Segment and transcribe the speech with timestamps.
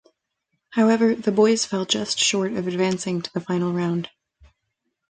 [0.71, 4.09] However, the "Boyz" fell just short of advancing to the final round.